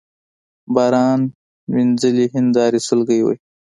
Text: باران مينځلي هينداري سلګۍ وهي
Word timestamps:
باران 0.75 1.21
مينځلي 1.73 2.25
هينداري 2.33 2.79
سلګۍ 2.87 3.19
وهي 3.23 3.37